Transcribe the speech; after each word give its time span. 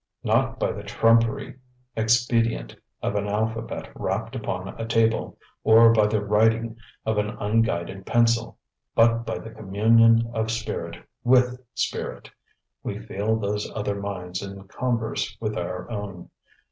Not 0.23 0.57
by 0.57 0.71
the 0.71 0.81
trumpery 0.81 1.59
expedient 1.95 2.75
of 3.03 3.13
an 3.13 3.27
alphabet 3.27 3.91
rapped 3.93 4.35
out 4.35 4.35
upon 4.41 4.67
a 4.69 4.83
table, 4.87 5.37
or 5.63 5.91
by 5.93 6.07
the 6.07 6.25
writing 6.25 6.75
of 7.05 7.19
an 7.19 7.29
unguided 7.39 8.07
pencil; 8.07 8.57
but 8.95 9.27
by 9.27 9.37
the 9.37 9.51
communion 9.51 10.31
of 10.33 10.49
spirit 10.49 10.97
with 11.23 11.63
spirit, 11.75 12.31
we 12.81 12.97
feel 12.97 13.35
those 13.35 13.69
other 13.75 14.01
minds 14.01 14.41
in 14.41 14.67
converse 14.67 15.37
with 15.39 15.55
our 15.55 15.87
own. 15.91 16.31